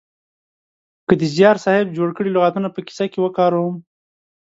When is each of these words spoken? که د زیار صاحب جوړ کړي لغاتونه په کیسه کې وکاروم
که 1.07 1.13
د 1.21 1.23
زیار 1.35 1.55
صاحب 1.63 1.87
جوړ 1.97 2.09
کړي 2.17 2.29
لغاتونه 2.31 2.67
په 2.71 2.79
کیسه 2.87 3.05
کې 3.11 3.19
وکاروم 3.21 3.75